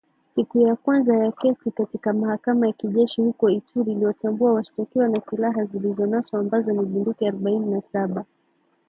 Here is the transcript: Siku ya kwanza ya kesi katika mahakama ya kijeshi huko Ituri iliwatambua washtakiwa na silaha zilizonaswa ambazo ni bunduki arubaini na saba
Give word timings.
Siku 0.35 0.61
ya 0.61 0.75
kwanza 0.75 1.17
ya 1.17 1.31
kesi 1.31 1.71
katika 1.71 2.13
mahakama 2.13 2.67
ya 2.67 2.73
kijeshi 2.73 3.21
huko 3.21 3.49
Ituri 3.49 3.91
iliwatambua 3.91 4.53
washtakiwa 4.53 5.07
na 5.09 5.21
silaha 5.29 5.65
zilizonaswa 5.65 6.39
ambazo 6.39 6.71
ni 6.71 6.79
bunduki 6.85 7.27
arubaini 7.27 7.65
na 7.65 7.81
saba 7.81 8.25